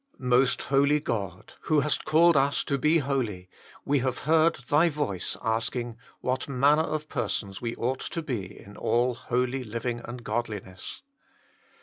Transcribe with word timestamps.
Most 0.17 0.63
Holy 0.63 0.99
God! 0.99 1.53
who 1.65 1.81
hast 1.81 2.05
called 2.05 2.35
us 2.35 2.63
to 2.63 2.79
be 2.79 2.97
holy, 2.97 3.49
we 3.85 3.99
have 3.99 4.17
heard 4.25 4.55
Thy 4.67 4.89
voice 4.89 5.37
asking, 5.43 5.95
What 6.21 6.49
manner 6.49 6.81
of 6.81 7.07
persons 7.07 7.61
we 7.61 7.75
ought 7.75 7.99
to 7.99 8.23
be 8.23 8.59
in 8.61 8.75
all 8.77 9.13
holy 9.13 9.63
living 9.63 10.01
and 10.03 10.23
godli 10.25 10.65
ness 10.65 11.03